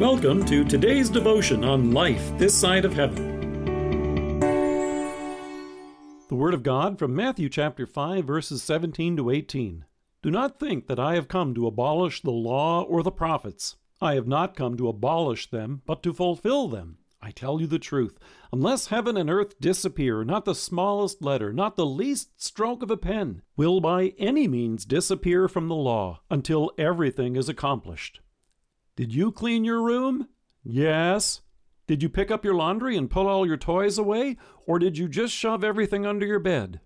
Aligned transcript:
Welcome 0.00 0.46
to 0.46 0.64
today's 0.64 1.10
devotion 1.10 1.62
on 1.62 1.90
life 1.90 2.32
this 2.38 2.58
side 2.58 2.86
of 2.86 2.94
heaven. 2.94 4.40
The 6.30 6.34
Word 6.34 6.54
of 6.54 6.62
God 6.62 6.98
from 6.98 7.14
Matthew 7.14 7.50
chapter 7.50 7.86
5, 7.86 8.24
verses 8.24 8.62
17 8.62 9.18
to 9.18 9.28
18. 9.28 9.84
Do 10.22 10.30
not 10.30 10.58
think 10.58 10.86
that 10.86 10.98
I 10.98 11.16
have 11.16 11.28
come 11.28 11.54
to 11.54 11.66
abolish 11.66 12.22
the 12.22 12.30
law 12.30 12.80
or 12.80 13.02
the 13.02 13.10
prophets. 13.10 13.76
I 14.00 14.14
have 14.14 14.26
not 14.26 14.56
come 14.56 14.78
to 14.78 14.88
abolish 14.88 15.50
them, 15.50 15.82
but 15.84 16.02
to 16.04 16.14
fulfill 16.14 16.68
them. 16.68 16.96
I 17.20 17.30
tell 17.30 17.60
you 17.60 17.66
the 17.66 17.78
truth. 17.78 18.18
Unless 18.54 18.86
heaven 18.86 19.18
and 19.18 19.28
earth 19.28 19.60
disappear, 19.60 20.24
not 20.24 20.46
the 20.46 20.54
smallest 20.54 21.20
letter, 21.20 21.52
not 21.52 21.76
the 21.76 21.84
least 21.84 22.42
stroke 22.42 22.82
of 22.82 22.90
a 22.90 22.96
pen, 22.96 23.42
will 23.54 23.82
by 23.82 24.14
any 24.16 24.48
means 24.48 24.86
disappear 24.86 25.46
from 25.46 25.68
the 25.68 25.74
law 25.74 26.22
until 26.30 26.72
everything 26.78 27.36
is 27.36 27.50
accomplished. 27.50 28.20
Did 28.96 29.14
you 29.14 29.32
clean 29.32 29.64
your 29.64 29.82
room? 29.82 30.28
Yes. 30.62 31.40
Did 31.86 32.02
you 32.02 32.08
pick 32.08 32.30
up 32.30 32.44
your 32.44 32.54
laundry 32.54 32.96
and 32.96 33.10
put 33.10 33.26
all 33.26 33.46
your 33.46 33.56
toys 33.56 33.98
away, 33.98 34.36
or 34.66 34.78
did 34.78 34.96
you 34.96 35.08
just 35.08 35.34
shove 35.34 35.64
everything 35.64 36.06
under 36.06 36.26
your 36.26 36.38
bed? 36.38 36.80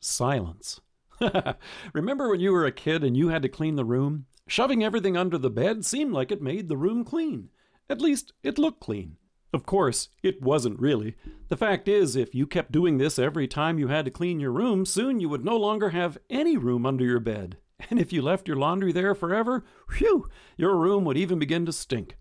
Silence. 0.00 0.80
Remember 1.92 2.28
when 2.28 2.40
you 2.40 2.52
were 2.52 2.66
a 2.66 2.72
kid 2.72 3.02
and 3.02 3.16
you 3.16 3.28
had 3.28 3.42
to 3.42 3.48
clean 3.48 3.76
the 3.76 3.84
room? 3.84 4.26
Shoving 4.46 4.84
everything 4.84 5.16
under 5.16 5.38
the 5.38 5.50
bed 5.50 5.84
seemed 5.84 6.12
like 6.12 6.30
it 6.30 6.42
made 6.42 6.68
the 6.68 6.76
room 6.76 7.04
clean. 7.04 7.48
At 7.88 8.00
least, 8.00 8.32
it 8.42 8.58
looked 8.58 8.80
clean. 8.80 9.16
Of 9.52 9.64
course, 9.64 10.08
it 10.22 10.42
wasn't 10.42 10.80
really. 10.80 11.14
The 11.48 11.56
fact 11.56 11.88
is, 11.88 12.16
if 12.16 12.34
you 12.34 12.46
kept 12.46 12.72
doing 12.72 12.98
this 12.98 13.18
every 13.18 13.46
time 13.46 13.78
you 13.78 13.88
had 13.88 14.04
to 14.04 14.10
clean 14.10 14.40
your 14.40 14.50
room, 14.50 14.84
soon 14.84 15.20
you 15.20 15.28
would 15.28 15.44
no 15.44 15.56
longer 15.56 15.90
have 15.90 16.18
any 16.28 16.56
room 16.56 16.84
under 16.84 17.04
your 17.04 17.20
bed. 17.20 17.56
And 17.90 18.00
if 18.00 18.12
you 18.12 18.22
left 18.22 18.48
your 18.48 18.56
laundry 18.56 18.92
there 18.92 19.14
forever, 19.14 19.64
whew, 19.98 20.28
your 20.56 20.76
room 20.76 21.04
would 21.04 21.16
even 21.16 21.38
begin 21.38 21.66
to 21.66 21.72
stink. 21.72 22.16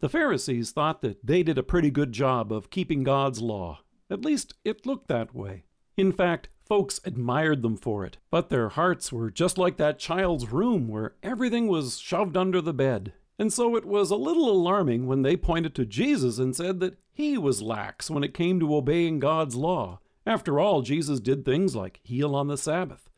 The 0.00 0.08
Pharisees 0.08 0.70
thought 0.70 1.02
that 1.02 1.26
they 1.26 1.42
did 1.42 1.58
a 1.58 1.62
pretty 1.62 1.90
good 1.90 2.12
job 2.12 2.52
of 2.52 2.70
keeping 2.70 3.02
God's 3.02 3.40
law. 3.40 3.80
At 4.10 4.24
least 4.24 4.54
it 4.64 4.86
looked 4.86 5.08
that 5.08 5.34
way. 5.34 5.64
In 5.96 6.12
fact, 6.12 6.48
folks 6.64 7.00
admired 7.04 7.62
them 7.62 7.76
for 7.76 8.04
it, 8.04 8.18
but 8.30 8.48
their 8.48 8.70
hearts 8.70 9.12
were 9.12 9.30
just 9.30 9.58
like 9.58 9.76
that 9.76 9.98
child's 9.98 10.52
room 10.52 10.88
where 10.88 11.14
everything 11.22 11.68
was 11.68 11.98
shoved 11.98 12.36
under 12.36 12.60
the 12.60 12.72
bed 12.72 13.12
and 13.42 13.52
so 13.52 13.74
it 13.74 13.84
was 13.84 14.10
a 14.10 14.16
little 14.16 14.48
alarming 14.48 15.06
when 15.06 15.22
they 15.22 15.36
pointed 15.36 15.74
to 15.74 15.84
Jesus 15.84 16.38
and 16.38 16.54
said 16.54 16.80
that 16.80 16.98
he 17.12 17.36
was 17.36 17.60
lax 17.60 18.08
when 18.08 18.22
it 18.22 18.34
came 18.34 18.60
to 18.60 18.76
obeying 18.76 19.18
God's 19.18 19.56
law. 19.56 19.98
After 20.24 20.60
all, 20.60 20.82
Jesus 20.82 21.18
did 21.18 21.44
things 21.44 21.74
like 21.74 21.98
heal 22.04 22.36
on 22.36 22.46
the 22.46 22.56
Sabbath. 22.56 23.10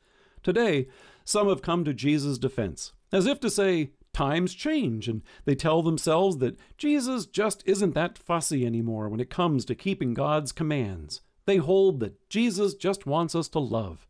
Today, 0.45 0.87
some 1.25 1.48
have 1.48 1.62
come 1.62 1.84
to 1.84 1.95
Jesus' 1.95 2.39
defense, 2.39 2.92
as 3.11 3.27
if 3.27 3.41
to 3.41 3.50
say, 3.50 3.91
times 4.12 4.55
change, 4.55 5.09
and 5.09 5.23
they 5.47 5.55
tell 5.55 5.83
themselves 5.83 6.39
that 6.39 6.59
Jesus 6.78 7.27
just 7.27 7.62
isn't 7.67 7.95
that 7.95 8.19
fussy 8.19 8.65
anymore 8.65 9.09
when 9.09 9.20
it 9.20 9.31
comes 9.31 9.65
to 9.65 9.75
keeping 9.75 10.15
God's 10.15 10.53
commands. 10.53 11.22
They 11.47 11.56
hold 11.56 11.98
that 12.00 12.28
Jesus 12.28 12.75
just 12.75 13.06
wants 13.06 13.34
us 13.34 13.48
to 13.48 13.59
love. 13.59 14.06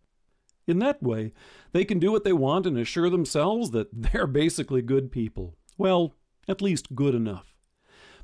In 0.67 0.81
that 0.81 1.03
way, 1.03 1.33
they 1.73 1.85
can 1.85 1.99
do 1.99 2.11
what 2.11 2.25
they 2.25 2.33
want 2.33 2.67
and 2.67 2.77
assure 2.77 3.11
themselves 3.11 3.71
that 3.71 3.89
they're 4.12 4.27
basically 4.27 4.83
good 4.83 5.11
people. 5.12 5.57
Well, 5.79 6.15
at 6.49 6.62
least 6.62 6.95
good 6.95 7.15
enough. 7.15 7.55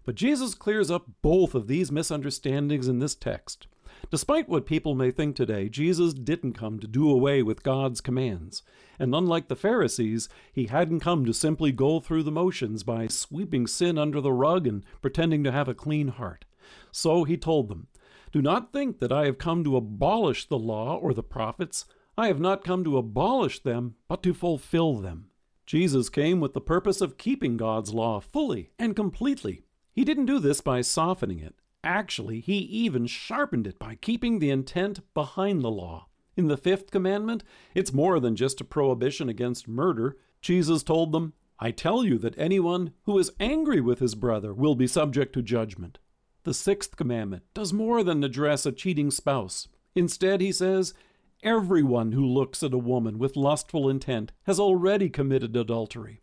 But 0.04 0.14
Jesus 0.14 0.54
clears 0.54 0.90
up 0.90 1.06
both 1.22 1.54
of 1.54 1.68
these 1.68 1.92
misunderstandings 1.92 2.88
in 2.88 2.98
this 2.98 3.14
text. 3.14 3.66
Despite 4.10 4.48
what 4.48 4.66
people 4.66 4.94
may 4.94 5.10
think 5.10 5.36
today, 5.36 5.68
Jesus 5.68 6.14
didn't 6.14 6.54
come 6.54 6.80
to 6.80 6.86
do 6.86 7.10
away 7.10 7.42
with 7.42 7.62
God's 7.62 8.00
commands. 8.00 8.62
And 8.98 9.14
unlike 9.14 9.48
the 9.48 9.56
Pharisees, 9.56 10.28
he 10.52 10.66
hadn't 10.66 11.00
come 11.00 11.24
to 11.26 11.32
simply 11.32 11.72
go 11.72 12.00
through 12.00 12.22
the 12.22 12.30
motions 12.30 12.82
by 12.82 13.06
sweeping 13.08 13.66
sin 13.66 13.98
under 13.98 14.20
the 14.20 14.32
rug 14.32 14.66
and 14.66 14.84
pretending 15.02 15.44
to 15.44 15.52
have 15.52 15.68
a 15.68 15.74
clean 15.74 16.08
heart. 16.08 16.44
So 16.92 17.24
he 17.24 17.36
told 17.36 17.68
them, 17.68 17.88
Do 18.32 18.42
not 18.42 18.72
think 18.72 19.00
that 19.00 19.12
I 19.12 19.26
have 19.26 19.38
come 19.38 19.64
to 19.64 19.76
abolish 19.76 20.46
the 20.46 20.58
law 20.58 20.96
or 20.96 21.12
the 21.12 21.22
prophets. 21.22 21.84
I 22.16 22.26
have 22.26 22.40
not 22.40 22.64
come 22.64 22.84
to 22.84 22.98
abolish 22.98 23.62
them, 23.62 23.94
but 24.08 24.22
to 24.24 24.34
fulfill 24.34 24.94
them. 24.94 25.30
Jesus 25.66 26.08
came 26.08 26.40
with 26.40 26.52
the 26.52 26.60
purpose 26.60 27.00
of 27.00 27.16
keeping 27.16 27.56
God's 27.56 27.94
law 27.94 28.18
fully 28.18 28.70
and 28.78 28.96
completely. 28.96 29.62
He 29.92 30.04
didn't 30.04 30.26
do 30.26 30.38
this 30.38 30.60
by 30.60 30.80
softening 30.80 31.38
it. 31.38 31.54
Actually, 31.82 32.40
he 32.40 32.58
even 32.58 33.06
sharpened 33.06 33.66
it 33.66 33.78
by 33.78 33.94
keeping 33.94 34.38
the 34.38 34.50
intent 34.50 35.00
behind 35.14 35.62
the 35.62 35.70
law. 35.70 36.06
In 36.36 36.48
the 36.48 36.56
fifth 36.56 36.90
commandment, 36.90 37.42
it's 37.74 37.92
more 37.92 38.20
than 38.20 38.36
just 38.36 38.60
a 38.60 38.64
prohibition 38.64 39.28
against 39.28 39.68
murder. 39.68 40.16
Jesus 40.40 40.82
told 40.82 41.12
them, 41.12 41.32
I 41.58 41.70
tell 41.70 42.04
you 42.04 42.18
that 42.18 42.38
anyone 42.38 42.92
who 43.04 43.18
is 43.18 43.32
angry 43.38 43.80
with 43.80 43.98
his 43.98 44.14
brother 44.14 44.54
will 44.54 44.74
be 44.74 44.86
subject 44.86 45.34
to 45.34 45.42
judgment. 45.42 45.98
The 46.44 46.54
sixth 46.54 46.96
commandment 46.96 47.42
does 47.52 47.72
more 47.72 48.02
than 48.02 48.24
address 48.24 48.64
a 48.64 48.72
cheating 48.72 49.10
spouse. 49.10 49.68
Instead, 49.94 50.40
he 50.40 50.52
says, 50.52 50.94
Everyone 51.42 52.12
who 52.12 52.24
looks 52.24 52.62
at 52.62 52.72
a 52.72 52.78
woman 52.78 53.18
with 53.18 53.36
lustful 53.36 53.88
intent 53.88 54.32
has 54.44 54.60
already 54.60 55.08
committed 55.08 55.56
adultery. 55.56 56.22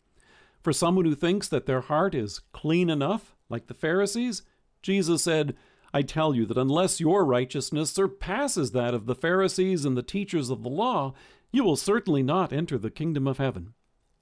For 0.61 0.73
someone 0.73 1.05
who 1.05 1.15
thinks 1.15 1.47
that 1.47 1.65
their 1.65 1.81
heart 1.81 2.15
is 2.15 2.41
clean 2.51 2.89
enough, 2.89 3.35
like 3.49 3.67
the 3.67 3.73
Pharisees, 3.73 4.41
Jesus 4.81 5.23
said, 5.23 5.55
I 5.93 6.01
tell 6.01 6.35
you 6.35 6.45
that 6.45 6.57
unless 6.57 6.99
your 6.99 7.25
righteousness 7.25 7.91
surpasses 7.91 8.71
that 8.71 8.93
of 8.93 9.05
the 9.05 9.15
Pharisees 9.15 9.85
and 9.85 9.97
the 9.97 10.03
teachers 10.03 10.49
of 10.49 10.63
the 10.63 10.69
law, 10.69 11.13
you 11.51 11.63
will 11.63 11.77
certainly 11.77 12.23
not 12.23 12.53
enter 12.53 12.77
the 12.77 12.91
kingdom 12.91 13.27
of 13.27 13.37
heaven. 13.37 13.73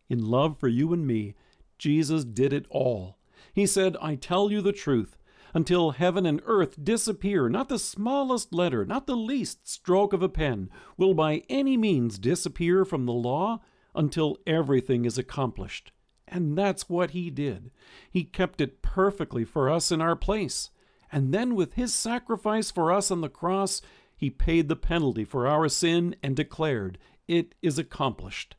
In 0.09 0.29
love 0.29 0.57
for 0.57 0.67
you 0.67 0.93
and 0.93 1.07
me, 1.07 1.35
Jesus 1.77 2.23
did 2.23 2.53
it 2.53 2.65
all. 2.69 3.17
He 3.53 3.65
said, 3.65 3.97
I 4.01 4.15
tell 4.15 4.51
you 4.51 4.61
the 4.61 4.71
truth 4.71 5.17
until 5.53 5.91
heaven 5.91 6.25
and 6.25 6.41
earth 6.45 6.83
disappear, 6.83 7.47
not 7.49 7.69
the 7.69 7.79
smallest 7.79 8.53
letter, 8.53 8.85
not 8.85 9.07
the 9.07 9.15
least 9.15 9.67
stroke 9.67 10.11
of 10.11 10.21
a 10.21 10.29
pen, 10.29 10.69
will 10.97 11.13
by 11.13 11.43
any 11.49 11.77
means 11.77 12.19
disappear 12.19 12.83
from 12.83 13.05
the 13.05 13.13
law 13.13 13.61
until 13.95 14.37
everything 14.45 15.05
is 15.05 15.17
accomplished. 15.17 15.93
And 16.27 16.57
that's 16.57 16.89
what 16.89 17.11
he 17.11 17.29
did. 17.29 17.71
He 18.09 18.23
kept 18.23 18.61
it 18.61 18.81
perfectly 18.81 19.43
for 19.43 19.69
us 19.69 19.91
in 19.91 20.01
our 20.01 20.15
place. 20.15 20.71
And 21.11 21.33
then, 21.33 21.55
with 21.55 21.73
his 21.73 21.93
sacrifice 21.93 22.71
for 22.71 22.91
us 22.91 23.11
on 23.11 23.21
the 23.21 23.29
cross, 23.29 23.81
he 24.17 24.29
paid 24.29 24.67
the 24.67 24.75
penalty 24.75 25.23
for 25.23 25.47
our 25.47 25.69
sin 25.69 26.15
and 26.23 26.35
declared, 26.35 26.97
It 27.27 27.53
is 27.61 27.77
accomplished. 27.77 28.55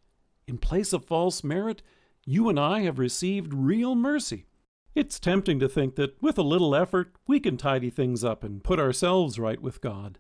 In 0.47 0.59
place 0.59 0.93
of 0.93 1.05
false 1.05 1.43
merit, 1.43 1.83
you 2.25 2.49
and 2.49 2.59
I 2.59 2.81
have 2.81 2.99
received 2.99 3.53
real 3.53 3.95
mercy. 3.95 4.47
It's 4.95 5.21
tempting 5.21 5.59
to 5.61 5.69
think 5.69 5.97
that 5.97 6.21
with 6.23 6.39
a 6.39 6.43
little 6.43 6.75
effort, 6.75 7.15
we 7.27 7.41
can 7.41 7.57
tidy 7.57 7.91
things 7.91 8.25
up 8.25 8.43
and 8.43 8.65
put 8.65 8.81
ourselves 8.81 9.39
right 9.39 9.61
with 9.61 9.81
God. 9.81 10.19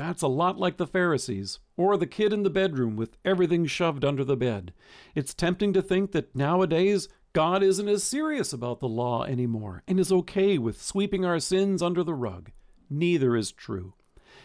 That's 0.00 0.22
a 0.22 0.28
lot 0.28 0.58
like 0.58 0.78
the 0.78 0.86
Pharisees, 0.86 1.58
or 1.76 1.98
the 1.98 2.06
kid 2.06 2.32
in 2.32 2.42
the 2.42 2.48
bedroom 2.48 2.96
with 2.96 3.18
everything 3.22 3.66
shoved 3.66 4.02
under 4.02 4.24
the 4.24 4.34
bed. 4.34 4.72
It's 5.14 5.34
tempting 5.34 5.74
to 5.74 5.82
think 5.82 6.12
that 6.12 6.34
nowadays 6.34 7.06
God 7.34 7.62
isn't 7.62 7.86
as 7.86 8.02
serious 8.02 8.54
about 8.54 8.80
the 8.80 8.88
law 8.88 9.24
anymore 9.24 9.82
and 9.86 10.00
is 10.00 10.10
okay 10.10 10.56
with 10.56 10.80
sweeping 10.80 11.26
our 11.26 11.38
sins 11.38 11.82
under 11.82 12.02
the 12.02 12.14
rug. 12.14 12.50
Neither 12.88 13.36
is 13.36 13.52
true. 13.52 13.92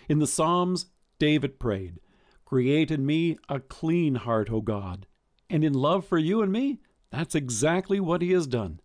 In 0.10 0.20
the 0.20 0.28
Psalms, 0.28 0.88
David 1.20 1.58
prayed, 1.58 2.02
Create 2.44 2.92
in 2.92 3.06
me 3.06 3.38
a 3.48 3.62
clean 3.62 4.16
heart, 4.16 4.52
O 4.52 4.60
God. 4.60 5.08
And 5.50 5.64
in 5.64 5.72
love 5.72 6.06
for 6.06 6.18
you 6.18 6.42
and 6.42 6.52
me, 6.52 6.82
that's 7.12 7.34
exactly 7.34 8.02
what 8.02 8.22
he 8.22 8.34
has 8.34 8.46
done. 8.46 8.82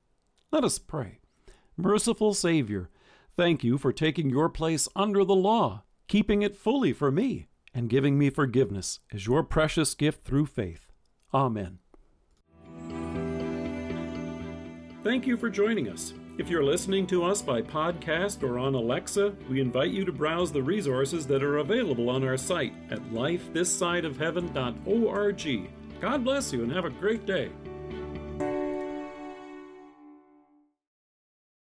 Let 0.52 0.62
us 0.62 0.78
pray. 0.78 1.18
Merciful 1.76 2.32
Savior, 2.32 2.90
thank 3.36 3.64
you 3.64 3.76
for 3.76 3.92
taking 3.92 4.30
your 4.30 4.48
place 4.48 4.88
under 4.94 5.24
the 5.24 5.34
law, 5.34 5.82
keeping 6.10 6.42
it 6.42 6.54
fully 6.56 6.92
for 6.92 7.10
me, 7.12 7.46
and 7.72 7.88
giving 7.88 8.18
me 8.18 8.30
forgiveness 8.30 8.98
as 9.12 9.26
your 9.26 9.44
precious 9.44 9.94
gift 9.94 10.24
through 10.24 10.44
faith. 10.44 10.90
Amen. 11.32 11.78
Thank 15.04 15.24
you 15.24 15.36
for 15.36 15.48
joining 15.48 15.88
us. 15.88 16.12
If 16.36 16.50
you're 16.50 16.64
listening 16.64 17.06
to 17.08 17.22
us 17.22 17.42
by 17.42 17.62
podcast 17.62 18.42
or 18.42 18.58
on 18.58 18.74
Alexa, 18.74 19.36
we 19.48 19.60
invite 19.60 19.92
you 19.92 20.04
to 20.04 20.10
browse 20.10 20.50
the 20.50 20.64
resources 20.64 21.28
that 21.28 21.44
are 21.44 21.58
available 21.58 22.10
on 22.10 22.24
our 22.24 22.36
site 22.36 22.74
at 22.90 22.98
lifethissideofheaven.org. 23.12 25.70
God 26.00 26.24
bless 26.24 26.52
you 26.52 26.64
and 26.64 26.72
have 26.72 26.86
a 26.86 26.90
great 26.90 27.24
day. 27.24 27.52